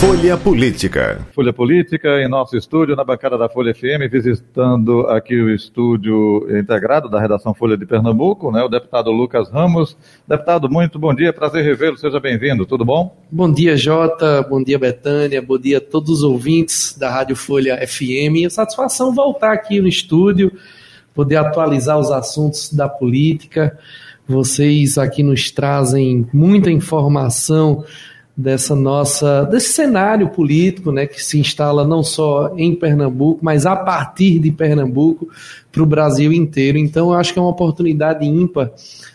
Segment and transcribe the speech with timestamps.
[0.00, 1.20] Folha Política.
[1.34, 7.06] Folha Política em nosso estúdio, na bancada da Folha FM, visitando aqui o estúdio integrado
[7.10, 9.98] da redação Folha de Pernambuco, né, o deputado Lucas Ramos.
[10.26, 13.14] Deputado, muito bom dia, prazer revê-lo, seja bem-vindo, tudo bom?
[13.30, 17.76] Bom dia, Jota, bom dia, Betânia, bom dia a todos os ouvintes da Rádio Folha
[17.86, 18.46] FM.
[18.46, 20.50] É satisfação voltar aqui no estúdio,
[21.14, 23.78] poder atualizar os assuntos da política.
[24.26, 27.84] Vocês aqui nos trazem muita informação
[28.36, 33.76] dessa nossa desse cenário político, né, que se instala não só em Pernambuco, mas a
[33.76, 35.28] partir de Pernambuco
[35.70, 36.78] para o Brasil inteiro.
[36.78, 38.70] Então, eu acho que é uma oportunidade ímpar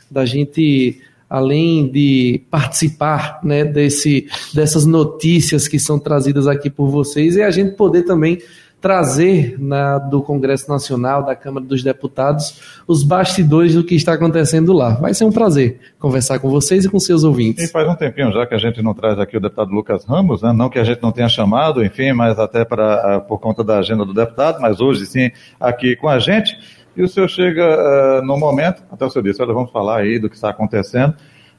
[0.10, 7.36] da gente além de participar né, desse, dessas notícias que são trazidas aqui por vocês,
[7.36, 8.40] e a gente poder também
[8.86, 14.72] trazer na, do Congresso Nacional, da Câmara dos Deputados, os bastidores do que está acontecendo
[14.74, 14.92] lá.
[14.92, 17.68] Vai ser um prazer conversar com vocês e com seus ouvintes.
[17.68, 20.44] E faz um tempinho já que a gente não traz aqui o deputado Lucas Ramos,
[20.44, 20.54] né?
[20.54, 24.06] não que a gente não tenha chamado, enfim, mas até para, por conta da agenda
[24.06, 26.56] do deputado, mas hoje sim aqui com a gente.
[26.96, 30.20] E o senhor chega uh, no momento, até o senhor disse, olha, vamos falar aí
[30.20, 31.16] do que está acontecendo.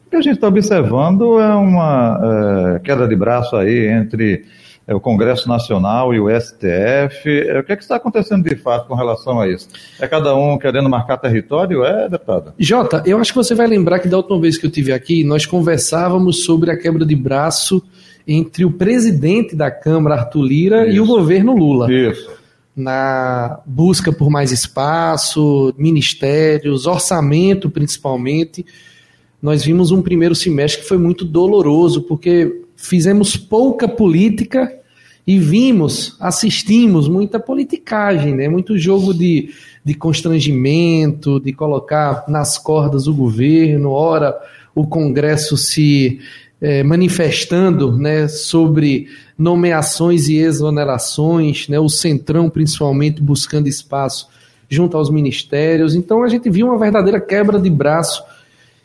[0.06, 4.44] O que a gente está observando é uma uh, queda de braço aí entre
[4.86, 7.28] é, o Congresso Nacional e o STF.
[7.28, 9.68] É, o que, é que está acontecendo de fato com relação a isso?
[9.98, 11.84] É cada um querendo marcar território?
[11.84, 12.54] É, deputada?
[12.58, 15.24] Jota, eu acho que você vai lembrar que da última vez que eu tive aqui,
[15.24, 17.82] nós conversávamos sobre a quebra de braço
[18.28, 20.96] entre o presidente da Câmara, Arthur Lira, isso.
[20.96, 21.92] e o governo Lula.
[21.92, 22.30] Isso.
[22.76, 28.64] Na busca por mais espaço, ministérios, orçamento principalmente.
[29.40, 34.72] Nós vimos um primeiro semestre que foi muito doloroso, porque fizemos pouca política
[35.26, 38.48] e vimos, assistimos muita politicagem, né?
[38.48, 39.50] muito jogo de,
[39.84, 44.36] de constrangimento, de colocar nas cordas o governo, ora
[44.74, 46.20] o Congresso se
[46.60, 54.28] é, manifestando né, sobre nomeações e exonerações, né, o Centrão principalmente buscando espaço
[54.68, 55.94] junto aos ministérios.
[55.94, 58.22] Então a gente viu uma verdadeira quebra de braço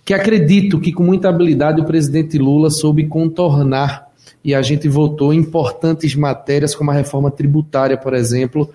[0.03, 4.07] que acredito que com muita habilidade o presidente Lula soube contornar
[4.43, 8.69] e a gente votou importantes matérias como a reforma tributária, por exemplo,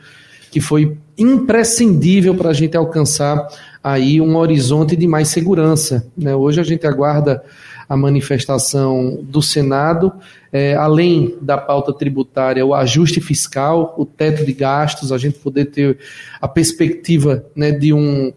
[0.51, 3.47] que foi imprescindível para a gente alcançar
[3.83, 6.07] aí um horizonte de mais segurança.
[6.17, 6.35] Né?
[6.35, 7.43] Hoje a gente aguarda
[7.89, 10.13] a manifestação do Senado,
[10.53, 15.67] é, além da pauta tributária, o ajuste fiscal, o teto de gastos, a gente poder
[15.67, 15.99] ter
[16.41, 18.33] a perspectiva né, de um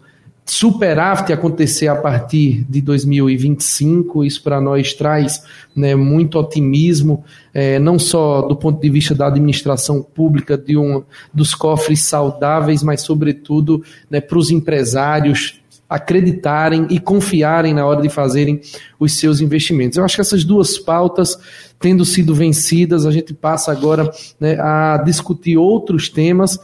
[0.49, 4.25] superávit acontecer a partir de 2025.
[4.25, 5.43] Isso para nós traz
[5.75, 7.23] né, muito otimismo,
[7.53, 12.81] é, não só do ponto de vista da administração pública, de um, dos cofres saudáveis,
[12.81, 18.59] mas, sobretudo, né, para os empresários acreditarem e confiarem na hora de fazerem
[18.99, 19.97] os seus investimentos.
[19.97, 21.37] Eu acho que essas duas pautas,
[21.79, 26.59] tendo sido vencidas, a gente passa agora né, a discutir outros temas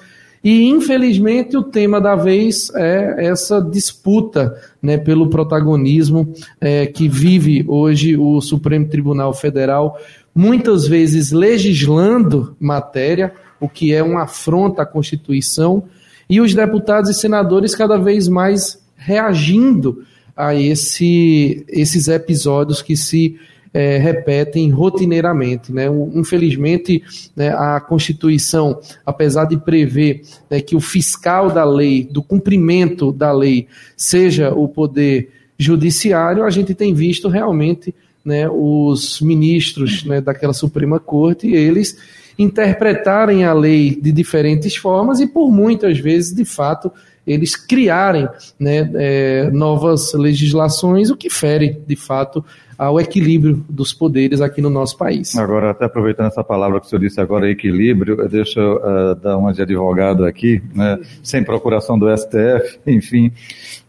[0.45, 7.65] e, infelizmente, o tema da vez é essa disputa né, pelo protagonismo é, que vive
[7.67, 9.99] hoje o Supremo Tribunal Federal,
[10.35, 15.85] muitas vezes legislando matéria, o que é uma afronta à Constituição,
[16.29, 20.03] e os deputados e senadores cada vez mais reagindo
[20.37, 23.35] a esse, esses episódios que se
[23.75, 25.73] é, repetem rotineiramente.
[25.73, 25.87] Né?
[26.13, 27.03] Infelizmente,
[27.35, 33.33] né, a Constituição, apesar de prever né, que o fiscal da lei, do cumprimento da
[33.33, 37.93] lei, seja o poder judiciário, a gente tem visto realmente
[38.23, 41.97] né, os ministros né, daquela Suprema Corte, eles
[42.37, 46.91] interpretarem a lei de diferentes formas e por muitas vezes, de fato,
[47.25, 48.27] eles criarem
[48.59, 52.45] né, é, novas legislações, o que fere, de fato,
[52.77, 55.35] ao equilíbrio dos poderes aqui no nosso país.
[55.37, 59.37] Agora, até aproveitando essa palavra que o senhor disse agora, equilíbrio, deixa eu uh, dar
[59.37, 63.31] uma de advogado aqui, né, sem procuração do STF, enfim.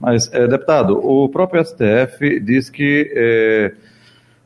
[0.01, 3.73] Mas, é, deputado, o próprio STF diz que é,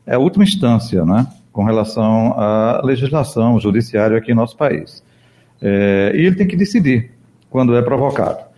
[0.06, 5.02] é a última instância, né, com relação à legislação judiciária aqui em nosso país.
[5.60, 7.10] É, e ele tem que decidir
[7.50, 8.50] quando é provocado.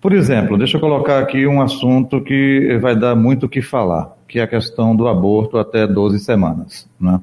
[0.00, 4.14] Por exemplo, deixa eu colocar aqui um assunto que vai dar muito o que falar,
[4.28, 6.86] que é a questão do aborto até 12 semanas.
[7.00, 7.18] Né?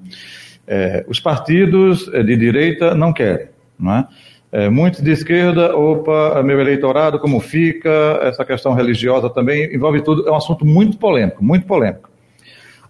[0.68, 3.50] É, os partidos é, de direita não querem.
[3.80, 4.08] Né?
[4.52, 8.20] É, muitos de esquerda, opa, meu eleitorado, como fica?
[8.24, 10.28] Essa questão religiosa também envolve tudo.
[10.28, 12.10] É um assunto muito polêmico, muito polêmico.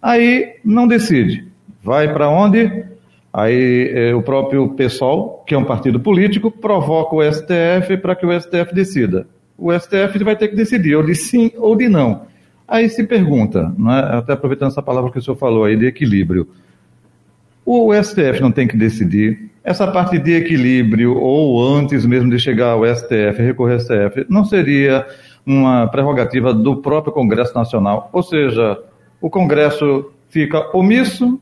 [0.01, 1.50] Aí não decide.
[1.83, 2.85] Vai para onde?
[3.33, 8.25] Aí é, o próprio PSOL, que é um partido político, provoca o STF para que
[8.25, 9.25] o STF decida.
[9.57, 12.23] O STF vai ter que decidir, ou de sim ou de não.
[12.67, 16.47] Aí se pergunta, né, até aproveitando essa palavra que o senhor falou aí, de equilíbrio.
[17.65, 19.51] O STF não tem que decidir.
[19.63, 24.43] Essa parte de equilíbrio, ou antes mesmo de chegar ao STF, recorrer ao STF, não
[24.43, 25.05] seria
[25.45, 28.09] uma prerrogativa do próprio Congresso Nacional?
[28.11, 28.79] Ou seja,
[29.21, 31.39] o Congresso fica omisso,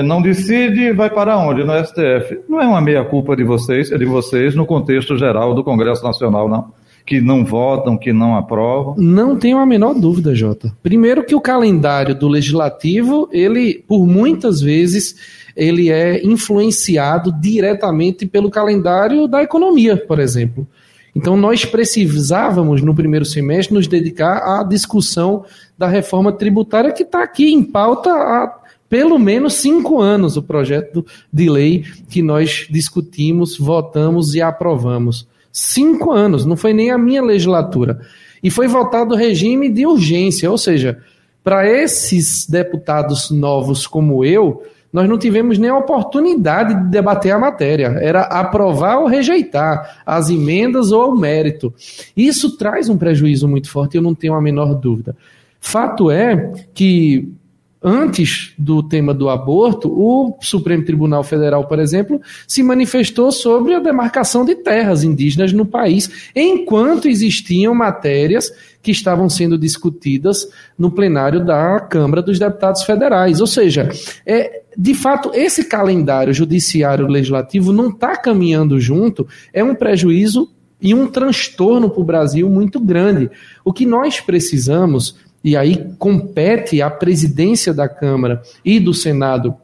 [0.00, 1.64] não decide, vai para onde?
[1.64, 2.40] No STF.
[2.48, 6.48] Não é uma meia-culpa de vocês, é de vocês no contexto geral do Congresso Nacional,
[6.48, 6.72] não
[7.04, 8.94] que não votam, que não aprovam?
[8.96, 10.72] Não tenho a menor dúvida, Jota.
[10.82, 15.16] Primeiro que o calendário do legislativo, ele, por muitas vezes,
[15.56, 20.66] ele é influenciado diretamente pelo calendário da economia, por exemplo.
[21.14, 25.44] Então nós precisávamos, no primeiro semestre, nos dedicar à discussão
[25.76, 28.61] da reforma tributária que está aqui em pauta há
[28.92, 31.02] pelo menos cinco anos, o projeto
[31.32, 35.26] de lei que nós discutimos, votamos e aprovamos.
[35.50, 38.02] Cinco anos, não foi nem a minha legislatura.
[38.42, 40.98] E foi votado regime de urgência, ou seja,
[41.42, 44.62] para esses deputados novos como eu,
[44.92, 47.96] nós não tivemos nem a oportunidade de debater a matéria.
[47.98, 51.72] Era aprovar ou rejeitar as emendas ou o mérito.
[52.14, 55.16] Isso traz um prejuízo muito forte, eu não tenho a menor dúvida.
[55.58, 57.32] Fato é que
[57.82, 63.80] antes do tema do aborto, o Supremo Tribunal Federal, por exemplo, se manifestou sobre a
[63.80, 68.52] demarcação de terras indígenas no país, enquanto existiam matérias
[68.82, 70.48] que estavam sendo discutidas
[70.78, 73.40] no plenário da Câmara dos Deputados Federais.
[73.40, 73.88] Ou seja,
[74.26, 80.48] é, de fato, esse calendário judiciário legislativo não está caminhando junto, é um prejuízo
[80.80, 83.30] e um transtorno para o Brasil muito grande.
[83.64, 89.56] O que nós precisamos e aí compete à presidência da Câmara e do Senado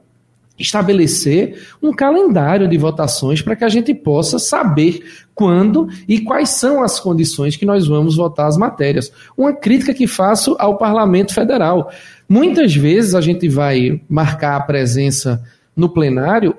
[0.58, 5.02] estabelecer um calendário de votações para que a gente possa saber
[5.34, 9.12] quando e quais são as condições que nós vamos votar as matérias.
[9.36, 11.92] Uma crítica que faço ao Parlamento Federal.
[12.28, 15.42] Muitas vezes a gente vai marcar a presença
[15.76, 16.56] no plenário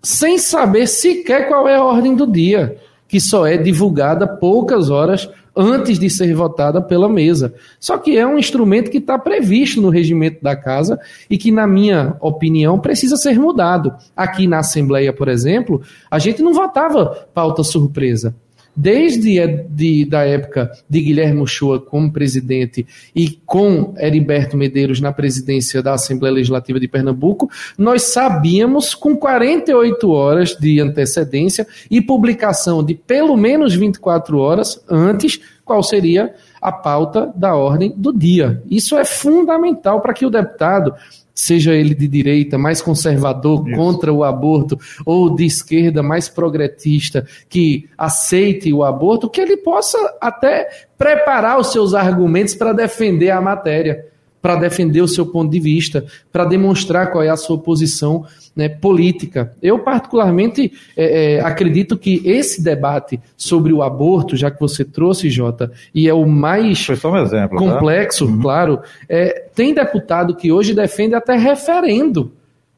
[0.00, 2.76] sem saber sequer qual é a ordem do dia,
[3.08, 7.54] que só é divulgada poucas horas antes de ser votada pela mesa.
[7.78, 11.66] Só que é um instrumento que está previsto no regimento da casa e que, na
[11.66, 13.94] minha opinião, precisa ser mudado.
[14.16, 18.34] Aqui na Assembleia, por exemplo, a gente não votava pauta surpresa
[18.74, 25.82] desde de, da época de Guilherme Uchoa como presidente e com Heriberto Medeiros na presidência
[25.82, 32.94] da Assembleia Legislativa de Pernambuco, nós sabíamos com 48 horas de antecedência e publicação de
[32.94, 38.62] pelo menos 24 horas antes qual seria a pauta da ordem do dia.
[38.70, 40.94] Isso é fundamental para que o deputado
[41.34, 43.76] seja ele de direita, mais conservador, Isso.
[43.76, 49.98] contra o aborto, ou de esquerda, mais progressista, que aceite o aborto, que ele possa
[50.20, 54.11] até preparar os seus argumentos para defender a matéria
[54.42, 58.68] para defender o seu ponto de vista, para demonstrar qual é a sua posição né,
[58.68, 59.54] política.
[59.62, 65.30] Eu, particularmente, é, é, acredito que esse debate sobre o aborto, já que você trouxe,
[65.30, 67.72] Jota, e é o mais um exemplo, tá?
[67.72, 68.32] complexo, tá?
[68.32, 68.40] uhum.
[68.40, 72.32] claro, é, tem deputado que hoje defende até referendo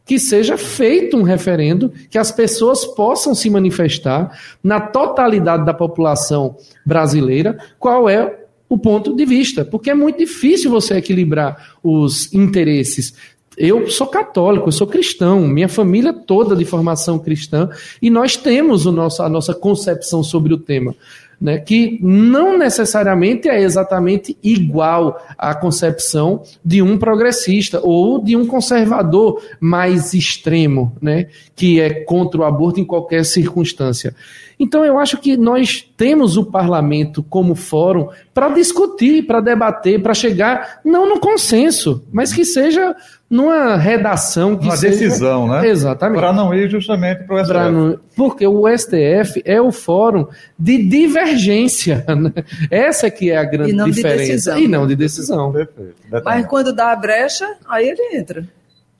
[0.06, 6.56] que seja feito um referendo, que as pessoas possam se manifestar na totalidade da população
[6.84, 13.14] brasileira qual é o ponto de vista, porque é muito difícil você equilibrar os interesses.
[13.56, 17.68] Eu sou católico, eu sou cristão, minha família toda de formação cristã,
[18.02, 20.94] e nós temos o nosso, a nossa concepção sobre o tema
[21.40, 28.46] né, que não necessariamente é exatamente igual à concepção de um progressista ou de um
[28.46, 34.14] conservador mais extremo, né, que é contra o aborto em qualquer circunstância.
[34.58, 40.14] Então eu acho que nós temos o parlamento como fórum para discutir, para debater, para
[40.14, 42.94] chegar não no consenso, mas que seja
[43.34, 44.96] numa redação que Uma seja...
[44.96, 45.66] decisão, né?
[45.66, 46.20] Exatamente.
[46.20, 47.72] Para não ir justamente para o STF.
[47.72, 48.00] Não...
[48.16, 50.26] Porque o STF é o fórum
[50.56, 52.04] de divergência.
[52.14, 52.32] Né?
[52.70, 54.54] Essa que é a grande e diferença.
[54.54, 55.50] De e não de decisão.
[55.50, 55.94] Perfeito.
[56.24, 58.46] Mas quando dá a brecha, aí ele entra.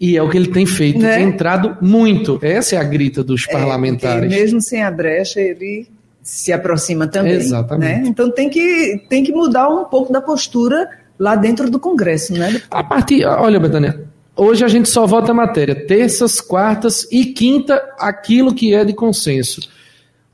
[0.01, 1.19] E é o que ele tem feito, né?
[1.19, 2.41] tem entrado muito.
[2.43, 4.29] Essa é a grita dos é, parlamentares.
[4.29, 5.87] Mesmo sem a brecha, ele
[6.23, 7.35] se aproxima também.
[7.35, 8.03] Exatamente.
[8.03, 8.09] Né?
[8.09, 10.89] Então tem que, tem que mudar um pouco da postura
[11.19, 12.61] lá dentro do Congresso, né?
[12.71, 14.05] A partir, olha, Betânia,
[14.37, 19.61] Hoje a gente só vota matéria terças, quartas e quinta, aquilo que é de consenso.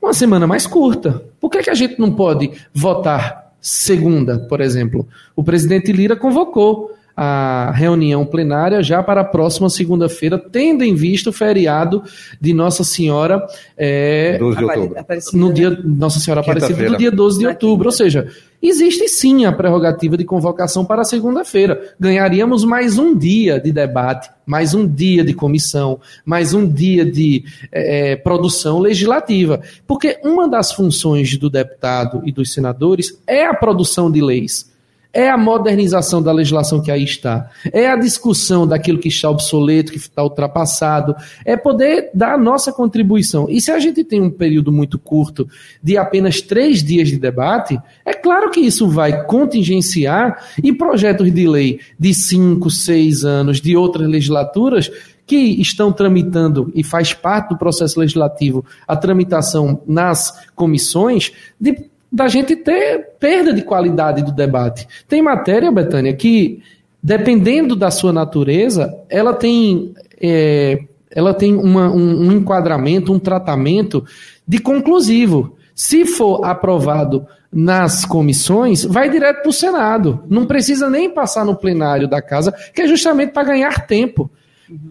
[0.01, 1.23] Uma semana mais curta.
[1.39, 5.07] Por que, que a gente não pode votar segunda, por exemplo?
[5.35, 11.29] O presidente Lira convocou a reunião plenária já para a próxima segunda-feira, tendo em vista
[11.29, 12.03] o feriado
[12.39, 13.45] de Nossa Senhora.
[13.77, 14.95] É, 12 de outubro.
[15.33, 17.89] No dia Nossa Senhora Aparecida, do dia 12 de outubro.
[17.89, 18.31] Ou seja,
[18.61, 21.95] existe sim a prerrogativa de convocação para segunda-feira.
[21.99, 27.43] Ganharíamos mais um dia de debate, mais um dia de comissão, mais um dia de
[27.71, 29.61] é, produção legislativa.
[29.87, 34.70] Porque uma das funções do deputado e dos senadores é a produção de leis.
[35.13, 37.49] É a modernização da legislação que aí está.
[37.73, 41.13] É a discussão daquilo que está obsoleto, que está ultrapassado.
[41.45, 43.47] É poder dar a nossa contribuição.
[43.49, 45.49] E se a gente tem um período muito curto
[45.83, 51.47] de apenas três dias de debate, é claro que isso vai contingenciar e projetos de
[51.47, 54.89] lei de cinco, seis anos de outras legislaturas
[55.25, 62.27] que estão tramitando e faz parte do processo legislativo a tramitação nas comissões de da
[62.27, 64.87] gente ter perda de qualidade do debate.
[65.07, 66.61] Tem matéria, Betânia, que,
[67.01, 74.03] dependendo da sua natureza, ela tem, é, ela tem uma, um, um enquadramento, um tratamento
[74.45, 75.55] de conclusivo.
[75.73, 80.23] Se for aprovado nas comissões, vai direto para o Senado.
[80.29, 84.29] Não precisa nem passar no plenário da casa, que é justamente para ganhar tempo.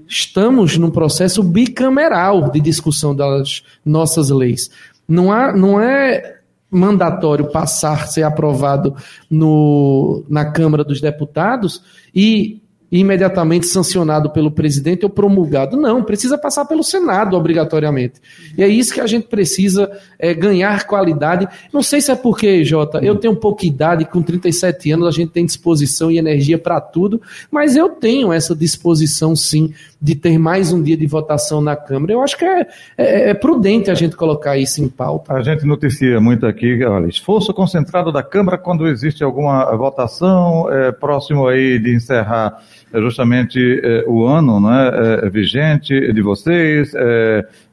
[0.06, 4.70] Estamos num processo bicameral de discussão das nossas leis.
[5.08, 6.39] Não, há, não é
[6.70, 8.94] mandatório passar, ser aprovado
[9.30, 11.82] no, na Câmara dos Deputados
[12.14, 12.60] e
[12.90, 15.76] imediatamente sancionado pelo presidente ou promulgado.
[15.76, 18.20] Não, precisa passar pelo Senado obrigatoriamente.
[18.58, 21.46] E é isso que a gente precisa é, ganhar qualidade.
[21.72, 25.30] Não sei se é porque, Jota, eu tenho pouca idade, com 37 anos a gente
[25.30, 30.72] tem disposição e energia para tudo, mas eu tenho essa disposição sim de ter mais
[30.72, 32.12] um dia de votação na Câmara.
[32.12, 32.66] Eu acho que é,
[32.96, 35.34] é, é prudente a gente colocar isso em pauta.
[35.34, 40.90] A gente noticia muito aqui, olha, esforço concentrado da Câmara quando existe alguma votação é,
[40.90, 44.90] próximo aí de encerrar é justamente é, o ano né,
[45.22, 46.92] é, vigente de vocês,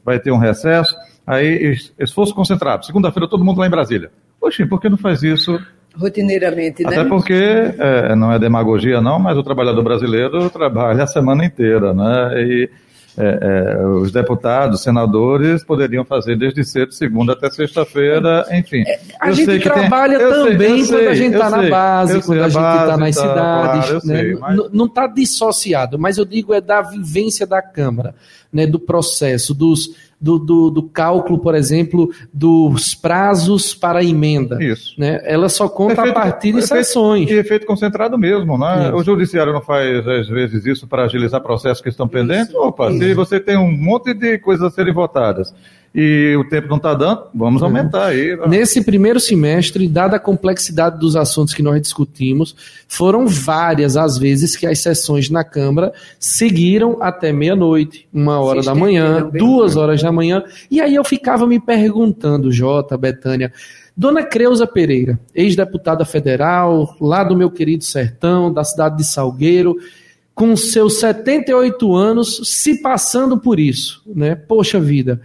[0.05, 2.85] vai ter um recesso, aí esforço concentrado.
[2.85, 4.11] Segunda-feira todo mundo lá em Brasília.
[4.39, 5.59] Poxa, por que não faz isso
[5.97, 6.99] rotineiramente, né?
[6.99, 11.93] Até porque é, não é demagogia não, mas o trabalhador brasileiro trabalha a semana inteira,
[11.93, 12.41] né?
[12.41, 12.69] E
[13.19, 18.83] é, é, os deputados, senadores poderiam fazer desde cedo, segunda até sexta-feira, enfim.
[18.85, 22.49] É, a gente trabalha tem, também sei, quando a gente está na base, quando a
[22.49, 23.89] gente está nas tá, cidades.
[23.89, 24.17] Claro, né?
[24.21, 24.71] sei, mas...
[24.71, 28.13] Não está dissociado, mas eu digo é da vivência da Câmara,
[28.51, 28.65] né?
[28.65, 34.61] do processo, dos do, do, do, cálculo, por exemplo, dos prazos para a emenda.
[34.63, 34.99] Isso.
[34.99, 35.21] Né?
[35.23, 37.29] Ela só conta efeito, a partir de efeito, sessões.
[37.29, 38.91] E efeito concentrado mesmo, né?
[38.93, 42.49] O judiciário não faz, às vezes, isso para agilizar processos que estão pendentes?
[42.49, 42.57] Isso.
[42.57, 42.97] Opa, isso.
[42.97, 45.53] se você tem um monte de coisas a serem votadas
[45.99, 47.69] e o tempo não está dando, vamos uhum.
[47.69, 48.37] aumentar aí.
[48.37, 48.47] Né?
[48.49, 52.55] Nesse primeiro semestre, dada a complexidade dos assuntos que nós discutimos,
[52.87, 58.75] foram várias as vezes que as sessões na Câmara seguiram até meia-noite, uma hora da
[58.75, 63.51] manhã, duas horas da manhã, e aí eu ficava me perguntando, Jota, Betânia,
[63.95, 69.75] Dona Creuza Pereira, ex-deputada federal, lá do meu querido sertão, da cidade de Salgueiro,
[70.35, 74.35] com seus 78 anos, se passando por isso, né?
[74.35, 75.19] Poxa vida.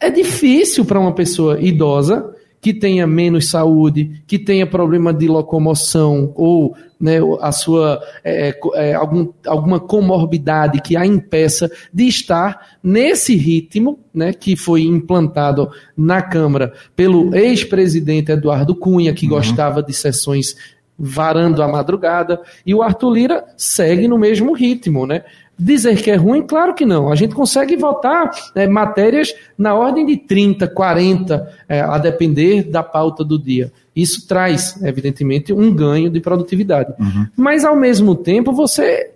[0.00, 6.32] É difícil para uma pessoa idosa que tenha menos saúde, que tenha problema de locomoção
[6.34, 12.76] ou né, a sua é, é, é, algum, alguma comorbidade que a impeça de estar
[12.82, 19.32] nesse ritmo né, que foi implantado na Câmara pelo ex-presidente Eduardo Cunha, que uhum.
[19.32, 20.54] gostava de sessões
[20.98, 25.24] varando a madrugada, e o Arthur Lira segue no mesmo ritmo, né?
[25.62, 27.12] Dizer que é ruim, claro que não.
[27.12, 32.82] A gente consegue votar é, matérias na ordem de 30, 40, é, a depender da
[32.82, 33.70] pauta do dia.
[33.94, 36.94] Isso traz, evidentemente, um ganho de produtividade.
[36.98, 37.26] Uhum.
[37.36, 39.10] Mas, ao mesmo tempo, você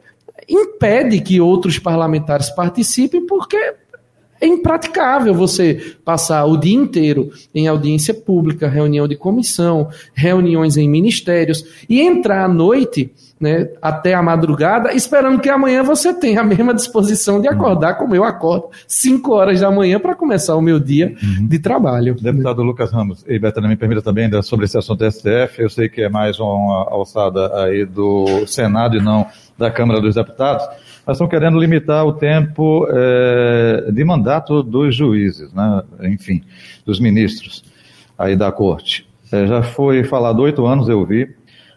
[0.47, 3.57] impede que outros parlamentares participem porque
[4.39, 10.87] é impraticável você passar o dia inteiro em audiência pública, reunião de comissão, reuniões em
[10.87, 13.11] ministérios e entrar à noite
[13.41, 18.14] né, até a madrugada, esperando que amanhã você tenha a mesma disposição de acordar como
[18.14, 21.47] eu acordo, 5 horas da manhã para começar o meu dia uhum.
[21.47, 22.14] de trabalho.
[22.14, 25.88] Deputado Lucas Ramos, e Betânia, me permita também sobre esse assunto do STF, eu sei
[25.88, 29.26] que é mais uma alçada aí do Senado e não
[29.59, 30.67] da Câmara dos Deputados,
[31.07, 36.43] mas estão querendo limitar o tempo é, de mandato dos juízes, né, enfim,
[36.87, 37.64] dos ministros
[38.19, 39.07] aí da corte.
[39.31, 41.29] É, já foi falado oito anos, eu vi,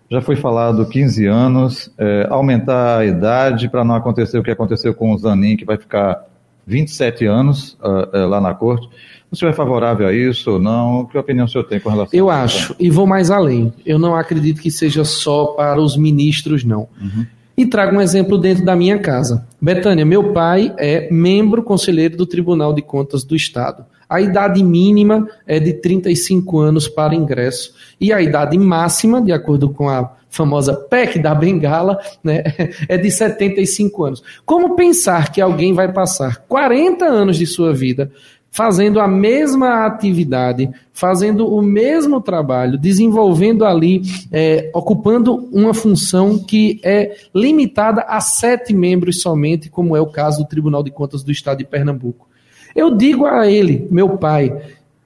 [0.10, 4.94] já foi falado 15 anos, é, aumentar a idade para não acontecer o que aconteceu
[4.94, 6.26] com o Zanin, que vai ficar
[6.66, 8.90] 27 anos uh, lá na corte.
[9.32, 11.06] Você é favorável a isso ou não?
[11.06, 12.58] Que opinião o senhor tem com relação Eu a isso?
[12.58, 13.74] acho, e vou mais além.
[13.86, 16.88] Eu não acredito que seja só para os ministros, não.
[17.02, 17.26] Uhum.
[17.58, 19.46] E trago um exemplo dentro da minha casa.
[19.60, 23.84] Betânia, meu pai é membro conselheiro do Tribunal de Contas do Estado.
[24.10, 29.70] A idade mínima é de 35 anos para ingresso e a idade máxima, de acordo
[29.70, 32.44] com a famosa PEC da Bengala, né,
[32.88, 34.24] é de 75 anos.
[34.46, 38.12] Como pensar que alguém vai passar 40 anos de sua vida
[38.50, 46.80] fazendo a mesma atividade, fazendo o mesmo trabalho, desenvolvendo ali, é, ocupando uma função que
[46.84, 51.32] é limitada a sete membros somente, como é o caso do Tribunal de Contas do
[51.32, 52.28] Estado de Pernambuco.
[52.76, 54.56] Eu digo a ele, meu pai,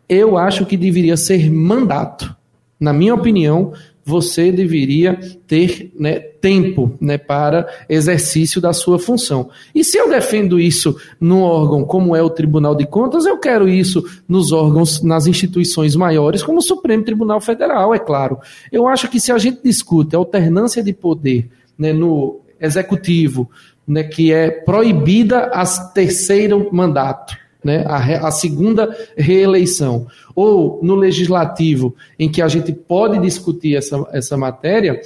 [0.08, 2.36] eu acho que deveria ser mandato.
[2.80, 9.50] Na minha opinião, você deveria ter né, tempo né, para exercício da sua função.
[9.74, 13.70] E se eu defendo isso num órgão como é o Tribunal de Contas, eu quero
[13.70, 18.40] isso nos órgãos, nas instituições maiores, como o Supremo Tribunal Federal, é claro.
[18.72, 23.50] Eu acho que se a gente discute a alternância de poder né, no executivo,
[23.88, 31.96] né, que é proibida a terceiro mandato, né, a, a, segunda reeleição, ou no legislativo,
[32.18, 35.02] em que a gente pode discutir essa, essa matéria,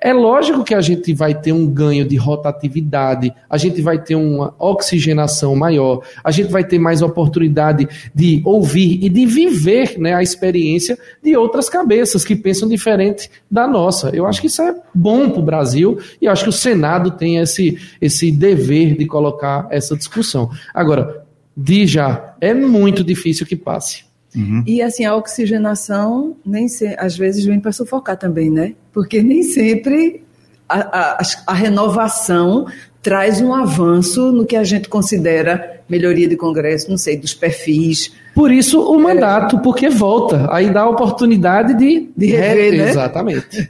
[0.00, 4.14] é lógico que a gente vai ter um ganho de rotatividade, a gente vai ter
[4.14, 10.14] uma oxigenação maior, a gente vai ter mais oportunidade de ouvir e de viver né,
[10.14, 14.08] a experiência de outras cabeças que pensam diferente da nossa.
[14.08, 17.36] Eu acho que isso é bom para o Brasil e acho que o Senado tem
[17.36, 20.48] esse, esse dever de colocar essa discussão.
[20.72, 21.19] Agora,
[21.60, 22.34] de já.
[22.40, 24.04] É muito difícil que passe.
[24.34, 24.62] Uhum.
[24.66, 28.74] E assim, a oxigenação nem se, às vezes vem para sufocar também, né?
[28.92, 30.22] Porque nem sempre
[30.68, 32.66] a, a, a, renovação
[33.02, 38.12] traz um avanço no que a gente considera melhoria de Congresso, não sei, dos perfis.
[38.34, 39.60] Por isso o mandato, é.
[39.60, 40.48] porque volta.
[40.52, 42.90] Aí dá a oportunidade de, de rever, né?
[42.90, 43.68] Exatamente.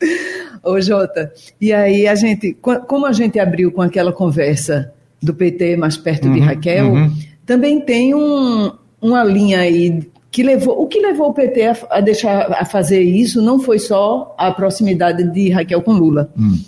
[0.64, 5.76] Ô, Jota, e aí a gente, como a gente abriu com aquela conversa do PT
[5.76, 7.12] mais perto uhum, de Raquel, uhum.
[7.46, 12.00] também tem um, uma linha aí que levou o que levou o PT a, a,
[12.00, 16.58] deixar a fazer isso não foi só a proximidade de Raquel com Lula, hum.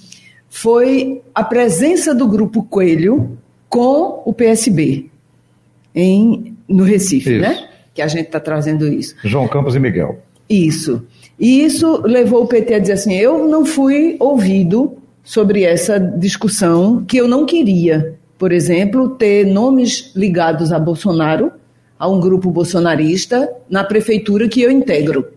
[0.49, 3.39] foi a presença do grupo Coelho
[3.69, 5.07] com o PSB
[5.95, 7.41] em no Recife, isso.
[7.41, 7.69] né?
[7.95, 9.15] Que a gente está trazendo isso.
[9.25, 10.19] João Campos e Miguel.
[10.49, 11.07] Isso.
[11.39, 17.05] E isso levou o PT a dizer assim: eu não fui ouvido sobre essa discussão
[17.05, 21.53] que eu não queria por exemplo, ter nomes ligados a Bolsonaro,
[21.99, 25.29] a um grupo bolsonarista, na prefeitura que eu integro.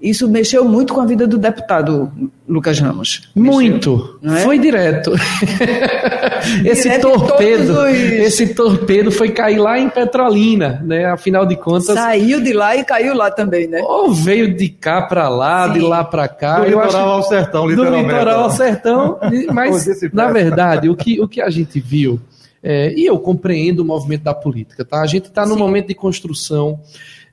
[0.00, 2.12] Isso mexeu muito com a vida do deputado
[2.46, 3.30] Lucas Ramos.
[3.34, 4.20] Mexeu, muito.
[4.22, 4.36] É?
[4.40, 5.12] Foi direto.
[6.64, 11.06] esse direto torpedo, esse torpedo foi cair lá em Petrolina, né?
[11.06, 11.94] Afinal de contas.
[11.94, 13.80] Saiu de lá e caiu lá também, né?
[13.82, 15.72] Ou veio de cá para lá, Sim.
[15.72, 16.60] de lá para cá.
[16.60, 16.98] Do litoral acho...
[16.98, 18.02] ao sertão, literalmente.
[18.02, 19.18] Do litoral ao sertão.
[19.52, 22.20] Mas, na verdade, o que, o que a gente viu,
[22.62, 25.00] é, e eu compreendo o movimento da política, tá?
[25.00, 26.80] A gente está no momento de construção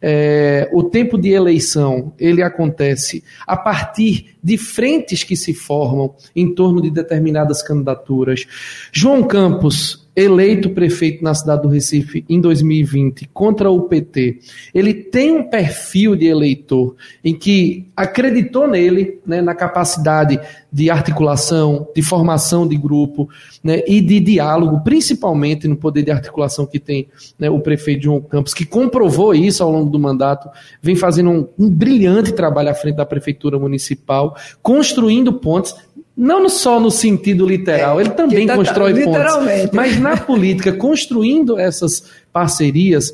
[0.05, 6.53] é, o tempo de eleição ele acontece a partir de frentes que se formam em
[6.53, 8.45] torno de determinadas candidaturas.
[8.91, 14.39] João Campos, eleito prefeito na cidade do Recife em 2020 contra o PT,
[14.73, 20.39] ele tem um perfil de eleitor em que acreditou nele, né, na capacidade
[20.71, 23.27] de articulação, de formação de grupo
[23.63, 28.21] né, e de diálogo, principalmente no poder de articulação que tem né, o prefeito João
[28.21, 30.49] Campos, que comprovou isso ao longo do mandato,
[30.81, 35.75] vem fazendo um, um brilhante trabalho à frente da prefeitura municipal, construindo pontes
[36.15, 41.59] não só no sentido literal, é, ele também tá, constrói pontes, mas na política, construindo
[41.59, 43.13] essas parcerias,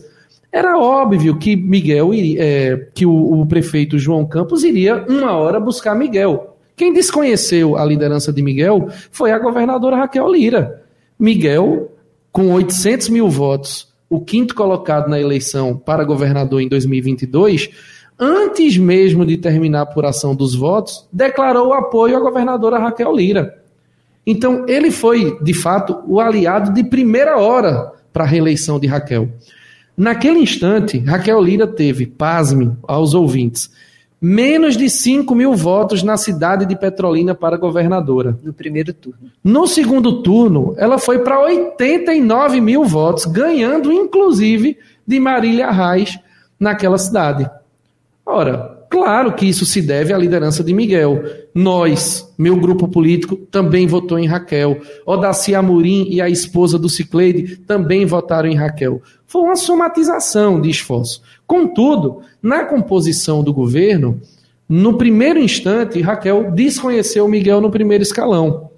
[0.52, 5.60] era óbvio que Miguel iria, é, que o, o, prefeito João Campos iria uma hora
[5.60, 6.58] buscar Miguel.
[6.76, 10.82] Quem desconheceu a liderança de Miguel foi a governadora Raquel Lira.
[11.18, 11.92] Miguel,
[12.32, 17.70] com 800 mil votos, o quinto colocado na eleição para governador em 2022
[18.20, 23.64] antes mesmo de terminar a apuração dos votos, declarou apoio à governadora Raquel Lira.
[24.26, 29.30] Então, ele foi, de fato, o aliado de primeira hora para a reeleição de Raquel.
[29.98, 33.72] Naquele instante, Raquel Lira teve, pasme aos ouvintes,
[34.22, 38.38] menos de 5 mil votos na cidade de Petrolina para governadora.
[38.44, 39.32] No primeiro turno.
[39.44, 44.78] No segundo turno, ela foi para 89 mil votos, ganhando inclusive
[45.08, 46.20] de Marília Reis
[46.60, 47.50] naquela cidade.
[48.32, 51.24] Ora, claro que isso se deve à liderança de Miguel.
[51.52, 54.80] Nós, meu grupo político, também votou em Raquel.
[55.04, 59.02] Odaci Amorim e a esposa do Cicleide também votaram em Raquel.
[59.26, 61.24] Foi uma somatização de esforço.
[61.48, 64.22] Contudo, na composição do governo,
[64.70, 68.70] no primeiro instante, Raquel desconheceu Miguel no primeiro escalão.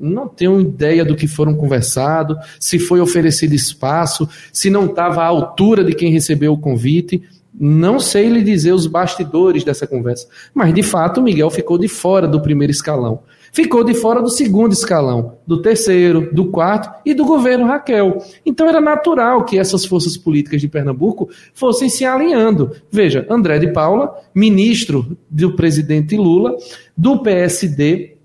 [0.00, 5.26] Não tenho ideia do que foram conversado, se foi oferecido espaço, se não estava à
[5.26, 7.22] altura de quem recebeu o convite.
[7.60, 12.28] Não sei lhe dizer os bastidores dessa conversa, mas de fato Miguel ficou de fora
[12.28, 13.20] do primeiro escalão.
[13.52, 18.18] Ficou de fora do segundo escalão, do terceiro, do quarto e do governo Raquel.
[18.44, 22.72] Então era natural que essas forças políticas de Pernambuco fossem se alinhando.
[22.90, 26.56] Veja, André de Paula, ministro do presidente Lula,
[26.96, 28.18] do PSD,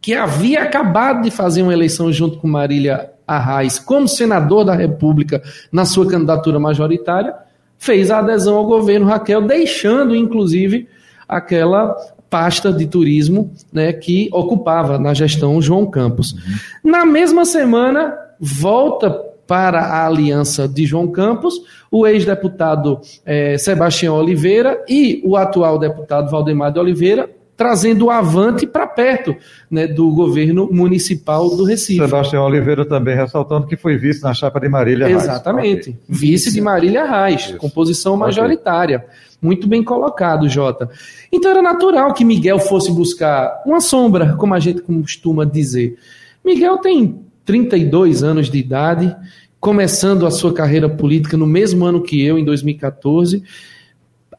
[0.00, 5.42] que havia acabado de fazer uma eleição junto com Marília Arraes como senador da República
[5.70, 7.34] na sua candidatura majoritária,
[7.80, 10.86] fez a adesão ao governo Raquel, deixando inclusive
[11.26, 11.96] aquela
[12.28, 16.32] pasta de turismo né, que ocupava na gestão João Campos.
[16.32, 16.90] Uhum.
[16.90, 19.10] Na mesma semana, volta
[19.46, 21.54] para a aliança de João Campos,
[21.90, 27.28] o ex-deputado eh, Sebastião Oliveira e o atual deputado Valdemar de Oliveira
[27.60, 29.36] trazendo o avante para perto
[29.70, 32.00] né, do governo municipal do Recife.
[32.00, 35.24] Sebastião Oliveira também ressaltando que foi vice na chapa de Marília Reis.
[35.24, 36.00] Exatamente, okay.
[36.08, 39.04] vice de Marília Reis, composição majoritária.
[39.04, 39.10] Okay.
[39.42, 40.88] Muito bem colocado, Jota.
[41.30, 45.98] Então era natural que Miguel fosse buscar uma sombra, como a gente costuma dizer.
[46.42, 49.14] Miguel tem 32 anos de idade,
[49.60, 53.42] começando a sua carreira política no mesmo ano que eu, em 2014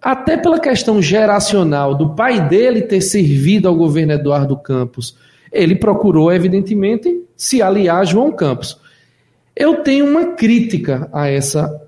[0.02, 5.16] até pela questão geracional do pai dele ter servido ao governo Eduardo Campos,
[5.52, 8.80] ele procurou, evidentemente, se aliar a João Campos.
[9.56, 11.82] Eu tenho uma crítica a essa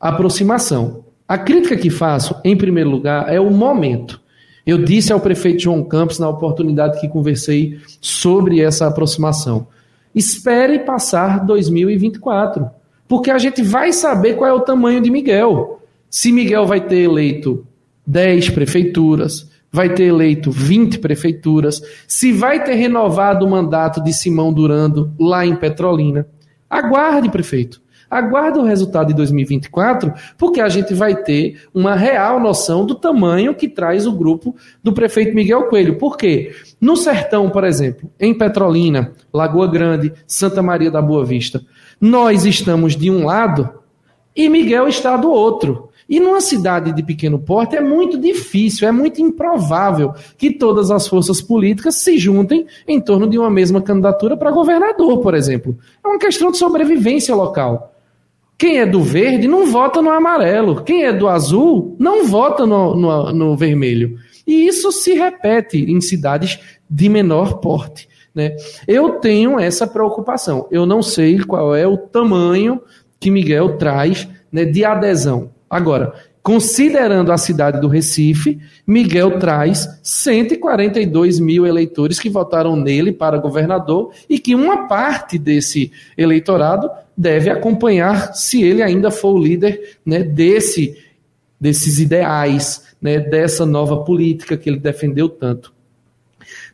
[0.00, 1.04] aproximação.
[1.28, 4.20] A crítica que faço, em primeiro lugar, é o momento.
[4.66, 9.66] Eu disse ao prefeito João Campos, na oportunidade que conversei sobre essa aproximação:
[10.14, 12.70] espere passar 2024,
[13.06, 15.80] porque a gente vai saber qual é o tamanho de Miguel
[16.14, 17.66] se Miguel vai ter eleito
[18.06, 24.52] 10 prefeituras, vai ter eleito 20 prefeituras, se vai ter renovado o mandato de Simão
[24.52, 26.24] Durando lá em Petrolina.
[26.70, 27.82] Aguarde, prefeito.
[28.08, 33.52] Aguarde o resultado de 2024, porque a gente vai ter uma real noção do tamanho
[33.52, 35.98] que traz o grupo do prefeito Miguel Coelho.
[35.98, 36.54] Por quê?
[36.80, 41.60] No sertão, por exemplo, em Petrolina, Lagoa Grande, Santa Maria da Boa Vista,
[42.00, 43.68] nós estamos de um lado
[44.36, 45.90] e Miguel está do outro.
[46.14, 51.08] E numa cidade de pequeno porte é muito difícil, é muito improvável que todas as
[51.08, 55.76] forças políticas se juntem em torno de uma mesma candidatura para governador, por exemplo.
[56.04, 57.92] É uma questão de sobrevivência local.
[58.56, 60.84] Quem é do verde não vota no amarelo.
[60.84, 64.16] Quem é do azul não vota no, no, no vermelho.
[64.46, 68.08] E isso se repete em cidades de menor porte.
[68.32, 68.54] Né?
[68.86, 70.68] Eu tenho essa preocupação.
[70.70, 72.80] Eu não sei qual é o tamanho
[73.18, 75.50] que Miguel traz né, de adesão.
[75.68, 83.38] Agora, considerando a cidade do Recife, Miguel traz 142 mil eleitores que votaram nele para
[83.38, 89.96] governador e que uma parte desse eleitorado deve acompanhar se ele ainda for o líder
[90.04, 90.98] né, desse,
[91.58, 95.72] desses ideais, né, dessa nova política que ele defendeu tanto.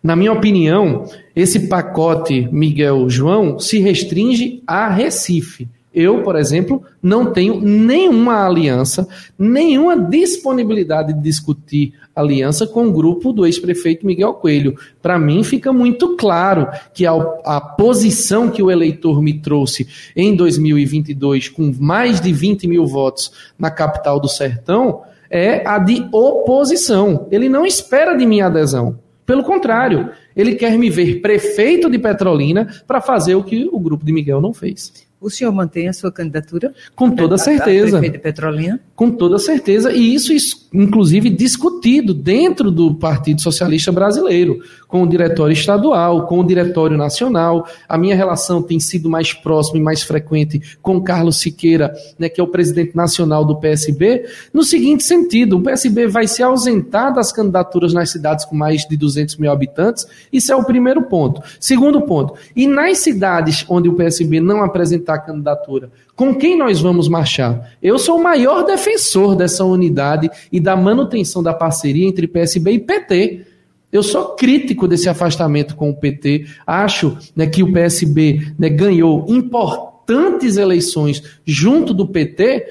[0.03, 1.05] Na minha opinião,
[1.37, 5.69] esse pacote Miguel João se restringe a Recife.
[5.93, 13.33] Eu, por exemplo, não tenho nenhuma aliança, nenhuma disponibilidade de discutir aliança com o grupo
[13.33, 14.77] do ex-prefeito Miguel Coelho.
[15.03, 17.13] Para mim, fica muito claro que a,
[17.45, 23.33] a, posição que o eleitor me trouxe em 2022, com mais de 20 mil votos
[23.59, 27.27] na capital do Sertão, é a de oposição.
[27.33, 28.97] Ele não espera de minha adesão.
[29.27, 34.05] Pelo contrário, ele quer me ver prefeito de Petrolina para fazer o que o grupo
[34.05, 35.10] de Miguel não fez.
[35.21, 36.73] O senhor mantém a sua candidatura?
[36.97, 38.01] Com toda certeza.
[38.01, 38.81] De Petrolina?
[38.97, 39.93] Com toda certeza.
[39.93, 40.33] E isso,
[40.73, 47.67] inclusive, discutido dentro do Partido Socialista Brasileiro, com o diretório estadual, com o diretório nacional.
[47.87, 52.41] A minha relação tem sido mais próxima e mais frequente com Carlos Siqueira, né, que
[52.41, 57.31] é o presidente nacional do PSB, no seguinte sentido: o PSB vai se ausentar das
[57.31, 60.07] candidaturas nas cidades com mais de 200 mil habitantes.
[60.33, 61.43] Isso é o primeiro ponto.
[61.61, 65.91] Segundo ponto: e nas cidades onde o PSB não apresenta a candidatura.
[66.15, 67.73] Com quem nós vamos marchar?
[67.83, 72.79] Eu sou o maior defensor dessa unidade e da manutenção da parceria entre PSB e
[72.79, 73.47] PT.
[73.93, 76.47] Eu sou crítico desse afastamento com o PT.
[76.67, 82.67] Acho né, que o PSB né, ganhou importantes eleições junto do PT,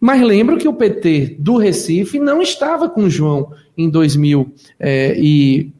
[0.00, 5.72] mas lembro que o PT do Recife não estava com João em 2000 é, e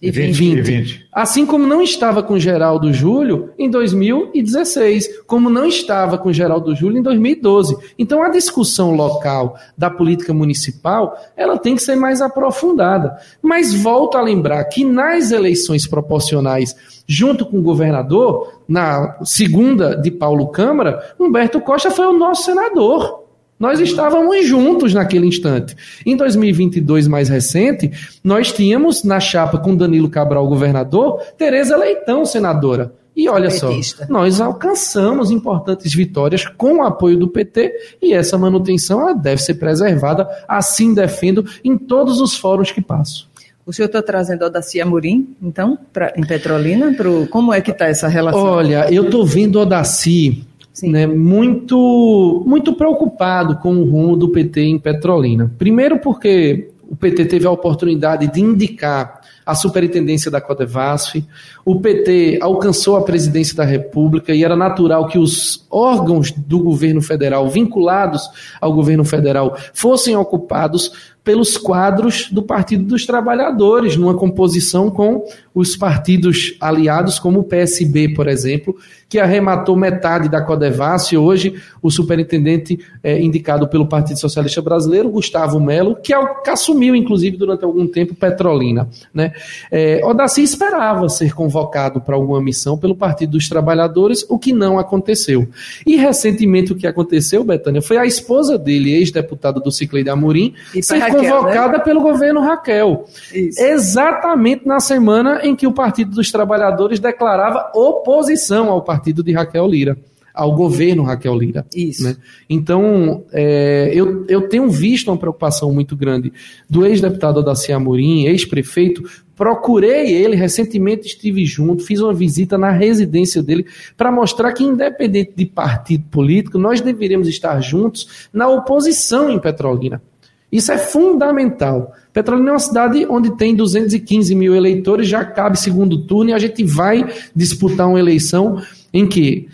[0.00, 0.58] E 20, 20.
[0.58, 1.08] e 20.
[1.12, 6.98] Assim como não estava com Geraldo Júlio em 2016, como não estava com Geraldo Júlio
[6.98, 7.76] em 2012.
[7.98, 13.18] Então a discussão local da política municipal, ela tem que ser mais aprofundada.
[13.42, 20.10] Mas volto a lembrar que nas eleições proporcionais, junto com o governador, na segunda de
[20.10, 23.27] Paulo Câmara, Humberto Costa foi o nosso senador.
[23.58, 25.76] Nós estávamos juntos naquele instante.
[26.06, 27.90] Em 2022, mais recente,
[28.22, 32.92] nós tínhamos na chapa com Danilo Cabral, governador, Tereza Leitão, senadora.
[33.16, 33.68] E olha só,
[34.08, 40.28] nós alcançamos importantes vitórias com o apoio do PT e essa manutenção deve ser preservada,
[40.46, 43.28] assim defendo em todos os fóruns que passo.
[43.66, 46.94] O senhor está trazendo a Dacia Amorim, então, pra, em Petrolina?
[46.94, 48.40] Pro, como é que está essa relação?
[48.40, 50.47] Olha, eu estou vendo o Odaci
[50.78, 50.92] Sim.
[50.92, 55.52] né, muito, muito preocupado com o rumo do PT em Petrolina.
[55.58, 61.24] Primeiro porque o PT teve a oportunidade de indicar a superintendência da Codevasf,
[61.64, 67.00] o PT alcançou a presidência da República e era natural que os órgãos do governo
[67.02, 68.28] federal vinculados
[68.60, 75.76] ao governo federal fossem ocupados pelos quadros do Partido dos Trabalhadores, numa composição com os
[75.76, 78.74] partidos aliados, como o PSB, por exemplo,
[79.08, 81.16] que arrematou metade da Codevasf.
[81.16, 86.94] Hoje, o superintendente é, indicado pelo Partido Socialista Brasileiro, Gustavo Melo, que, é que assumiu,
[86.94, 88.88] inclusive, durante algum tempo, Petrolina.
[89.12, 89.32] Né?
[89.70, 94.78] É, Odaci esperava ser convocado para alguma missão pelo Partido dos Trabalhadores, o que não
[94.78, 95.48] aconteceu.
[95.86, 100.54] E, recentemente, o que aconteceu, Betânia, foi a esposa dele, ex-deputada do Ciclei de Amorim,
[100.74, 103.04] E ser Raquel, convocada pelo governo Raquel.
[103.32, 103.62] Isso.
[103.62, 109.66] Exatamente na semana em que o Partido dos Trabalhadores declarava oposição ao partido de Raquel
[109.66, 109.96] Lira,
[110.34, 111.66] ao governo Raquel Lira.
[111.74, 112.04] Isso.
[112.04, 112.16] né?
[112.48, 116.32] Então, é, eu, eu tenho visto uma preocupação muito grande
[116.68, 119.02] do ex-deputado Odaci Amorim, ex-prefeito.
[119.34, 125.32] Procurei ele, recentemente estive junto, fiz uma visita na residência dele para mostrar que, independente
[125.34, 130.02] de partido político, nós deveríamos estar juntos na oposição em Petrolina.
[130.50, 131.92] Isso é fundamental.
[132.12, 136.38] Petrolina é uma cidade onde tem 215 mil eleitores, já cabe segundo turno e a
[136.38, 137.06] gente vai
[137.36, 139.46] disputar uma eleição em que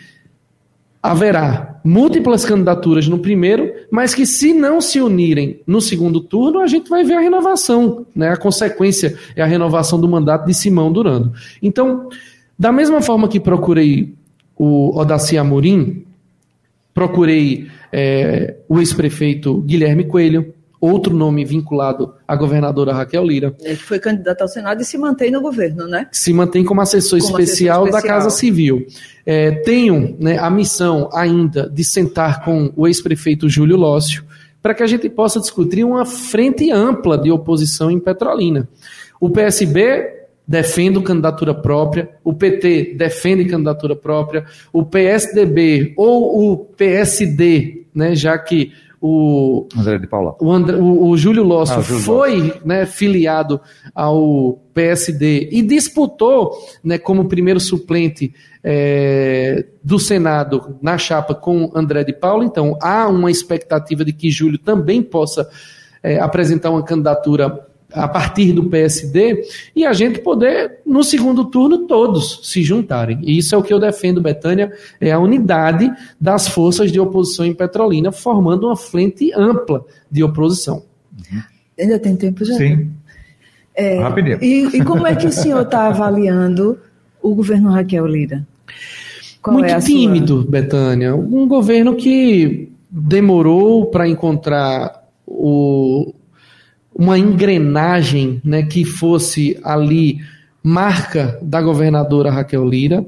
[1.03, 6.67] haverá múltiplas candidaturas no primeiro, mas que se não se unirem no segundo turno, a
[6.67, 8.31] gente vai ver a renovação, né?
[8.31, 11.35] A consequência é a renovação do mandato de Simão Durando.
[11.61, 12.09] Então,
[12.59, 14.15] da mesma forma que procurei
[14.57, 16.07] o Odaci Amorim,
[16.95, 20.55] procurei eh, o ex-prefeito Guilherme Coelho,
[20.85, 25.31] outro nome vinculado à governadora Raquel Lira, Ele foi candidato ao Senado e se mantém
[25.31, 26.09] no governo, né?
[26.13, 28.19] se mantém como assessor, Como especial, assessor da especial.
[28.19, 28.87] Casa Civil.
[29.25, 34.25] É, tenho né, a missão ainda de sentar com o ex-prefeito Júlio Lócio
[34.63, 38.69] para que a gente possa discutir uma frente ampla de oposição em Petrolina.
[39.21, 47.87] O PSB defende candidatura própria, o PT defende candidatura própria, o PSDB ou o PSD,
[47.95, 48.73] né, já que
[49.07, 50.35] o André de Paula.
[50.41, 53.61] o, André- o- o Júlio Lócio Ah, foi né, filiado
[53.95, 62.03] ao PSD e disputou né, como primeiro suplente eh, do Senado na chapa com André
[62.03, 62.45] de Paula.
[62.47, 65.49] Então há uma expectativa de que Júlio também possa
[66.03, 67.61] eh, apresentar uma candidatura
[67.95, 69.43] a partir do PSD
[69.75, 73.21] e a gente poder, no segundo turno, todos se juntarem.
[73.23, 77.47] E isso é o que eu defendo, Betânia, é a unidade das forças de oposição
[77.47, 80.83] em Petrolina, formando uma frente ampla de oposição.
[81.79, 82.55] Ainda tem tempo já?
[82.55, 82.91] Sim.
[83.75, 84.39] É, Rapidinho.
[84.43, 86.79] E, e como é que o senhor está avaliando
[87.21, 88.47] o governo Raquel Lira?
[89.43, 91.15] Qual Muito é a sua- tímido, Betânia.
[91.15, 96.14] Um governo que demorou para encontrar o-
[96.95, 100.21] uma engrenagem né, que fosse ali
[100.63, 103.05] marca da governadora Raquel Lira,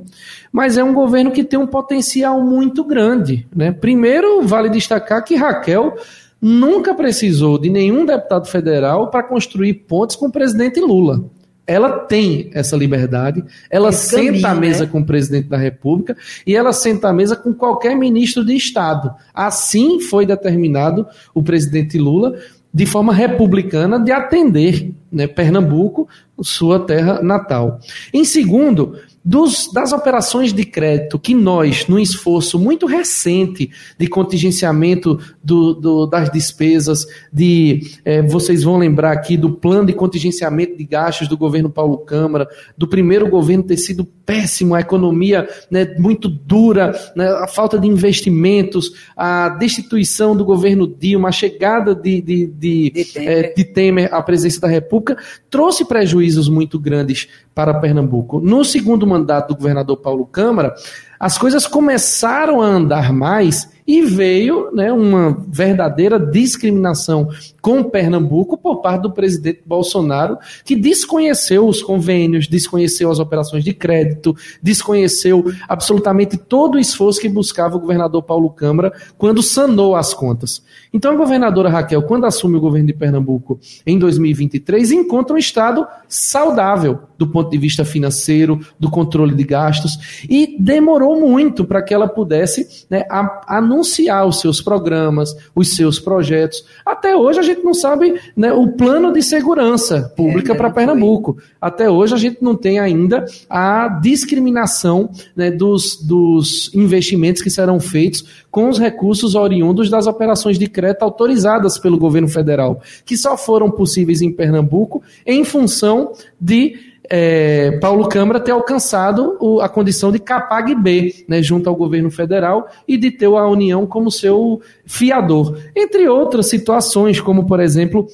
[0.53, 3.47] mas é um governo que tem um potencial muito grande.
[3.55, 3.73] Né?
[3.73, 5.95] Primeiro, vale destacar que Raquel
[6.41, 11.25] nunca precisou de nenhum deputado federal para construir pontes com o presidente Lula.
[11.67, 14.91] Ela tem essa liberdade, ela Esse senta caminho, à mesa né?
[14.93, 19.13] com o presidente da República e ela senta à mesa com qualquer ministro de Estado.
[19.35, 22.39] Assim foi determinado o presidente Lula,
[22.73, 26.09] de forma republicana, de atender né, Pernambuco,
[26.43, 27.81] sua terra natal.
[28.13, 35.19] Em segundo, dos, das operações de crédito que nós, num esforço muito recente de contingenciamento
[35.43, 40.85] do, do, das despesas, de é, vocês vão lembrar aqui do plano de contingenciamento de
[40.85, 42.47] gastos do governo Paulo Câmara,
[42.79, 47.89] do primeiro governo ter sido péssimo, a economia né, muito dura, né, a falta de
[47.89, 53.29] investimentos, a destituição do governo Dilma, a chegada de, de, de, de, Temer.
[53.29, 55.17] É, de Temer à presidência da República,
[55.51, 58.39] trouxe prejuízos muito grandes para Pernambuco.
[58.39, 60.75] No segundo mandato do governador Paulo Câmara,
[61.19, 67.29] as coisas começaram a andar mais e veio né, uma verdadeira discriminação
[67.63, 73.73] com Pernambuco por parte do presidente Bolsonaro, que desconheceu os convênios, desconheceu as operações de
[73.73, 80.13] crédito, desconheceu absolutamente todo o esforço que buscava o governador Paulo Câmara quando sanou as
[80.13, 80.63] contas.
[80.93, 85.87] Então a governadora Raquel, quando assume o governo de Pernambuco em 2023, encontra um Estado
[86.09, 91.95] saudável do ponto de vista financeiro, do controle de gastos, e demorou muito para que
[91.95, 93.05] ela pudesse né,
[93.47, 96.65] anunciar os seus programas, os seus projetos.
[96.85, 101.37] Até hoje a gente não sabe né, o plano de segurança pública é, para Pernambuco.
[101.61, 107.81] Até hoje a gente não tem ainda a discriminação né, dos, dos investimentos que serão
[107.81, 113.37] feitos com os recursos oriundos das operações de crédito autorizadas pelo governo federal, que só
[113.37, 120.13] foram possíveis em Pernambuco em função de é, Paulo Câmara ter alcançado o, a condição
[120.13, 124.61] de Capag B, né, junto ao governo federal, e de ter a União como seu
[124.85, 125.59] fiador.
[125.75, 128.07] Entre outras situações, como, por exemplo,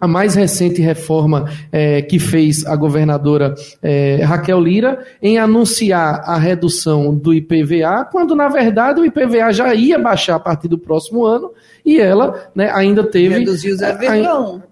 [0.00, 6.38] a mais recente reforma é, que fez a governadora é, Raquel Lira em anunciar a
[6.38, 11.24] redução do IPVA, quando na verdade o IPVA já ia baixar a partir do próximo
[11.24, 11.52] ano
[11.84, 13.40] e ela né, ainda teve.
[13.40, 14.69] Reduziu 0,1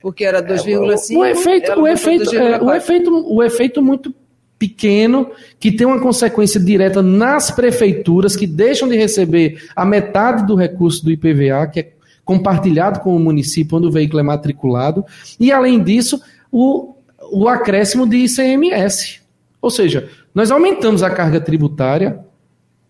[0.00, 1.16] porque era 2,5.
[1.16, 4.14] O efeito, o efeito, é, o efeito, o efeito muito
[4.58, 10.54] pequeno que tem uma consequência direta nas prefeituras que deixam de receber a metade do
[10.54, 11.92] recurso do IPVA, que é
[12.24, 15.04] compartilhado com o município quando o veículo é matriculado,
[15.38, 16.20] e além disso,
[16.52, 16.94] o,
[17.32, 19.20] o acréscimo de ICMS.
[19.60, 22.20] Ou seja, nós aumentamos a carga tributária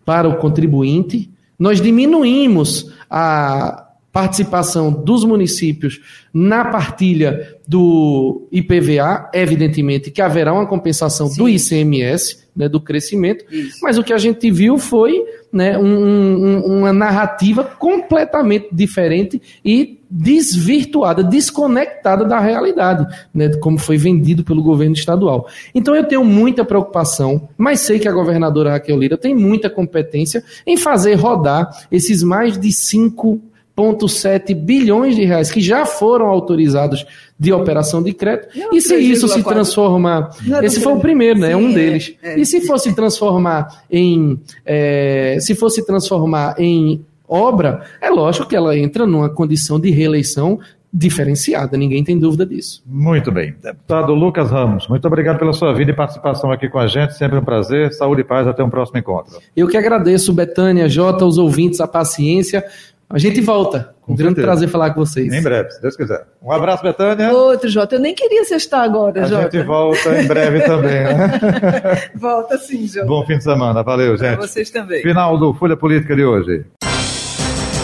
[0.05, 3.80] para o contribuinte, nós diminuímos a
[4.11, 6.01] participação dos municípios
[6.33, 11.37] na partilha do IPVA, evidentemente que haverá uma compensação Sim.
[11.37, 13.79] do ICMS, né, do crescimento, Isso.
[13.81, 19.99] mas o que a gente viu foi né, um, um, uma narrativa completamente diferente e
[20.09, 25.47] desvirtuada, desconectada da realidade, né, como foi vendido pelo governo estadual.
[25.73, 30.43] Então eu tenho muita preocupação, mas sei que a governadora Raquel Lira tem muita competência
[30.67, 33.41] em fazer rodar esses mais de cinco
[33.81, 37.05] 1,7 bilhões de reais que já foram autorizados
[37.37, 38.49] de operação de crédito.
[38.55, 40.29] Não, e se isso se transformar.
[40.61, 41.49] Esse foi o primeiro, né?
[41.49, 42.15] Sim, um deles.
[42.21, 42.39] É, é.
[42.39, 44.39] E se fosse transformar em.
[44.65, 50.59] É, se fosse transformar em obra, é lógico que ela entra numa condição de reeleição
[50.93, 52.83] diferenciada, ninguém tem dúvida disso.
[52.85, 53.55] Muito bem.
[53.61, 57.37] Deputado Lucas Ramos, muito obrigado pela sua vida e participação aqui com a gente, sempre
[57.37, 57.93] um prazer.
[57.93, 59.39] Saúde e paz, até um próximo encontro.
[59.55, 62.65] Eu que agradeço, Betânia, Jota, os ouvintes, a paciência.
[63.13, 63.93] A gente volta.
[64.01, 65.31] Com um grande prazer falar com vocês.
[65.33, 66.25] Em breve, se Deus quiser.
[66.41, 67.31] Um abraço, Betânia.
[67.31, 67.95] Outro, Jota.
[67.95, 69.47] Eu nem queria sextar agora, a Jota.
[69.47, 72.09] A gente volta em breve também, né?
[72.15, 73.05] volta sim, Jota.
[73.05, 73.83] Bom fim de semana.
[73.83, 74.37] Valeu, gente.
[74.37, 75.01] Pra vocês também.
[75.01, 76.65] Final do Folha Política de hoje.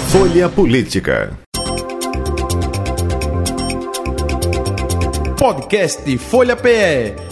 [0.10, 1.34] Folha Política.
[5.38, 7.27] Podcast Folha PE